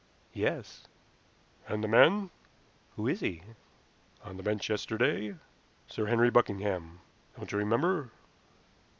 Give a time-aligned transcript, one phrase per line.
[0.33, 0.87] "Yes."
[1.67, 2.31] "And the man?"
[2.95, 3.43] "Who is he?"
[4.23, 5.35] "On the bench yesterday.
[5.87, 7.01] Sir Henry Buckingham.
[7.37, 8.09] Don't you remember?"